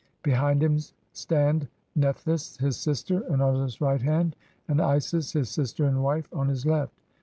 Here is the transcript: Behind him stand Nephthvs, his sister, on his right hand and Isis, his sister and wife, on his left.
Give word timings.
Behind 0.23 0.63
him 0.63 0.79
stand 1.13 1.67
Nephthvs, 1.95 2.57
his 2.59 2.75
sister, 2.75 3.23
on 3.31 3.61
his 3.61 3.79
right 3.81 4.01
hand 4.01 4.35
and 4.67 4.81
Isis, 4.81 5.31
his 5.33 5.49
sister 5.51 5.85
and 5.85 6.01
wife, 6.03 6.27
on 6.33 6.47
his 6.49 6.65
left. 6.65 6.95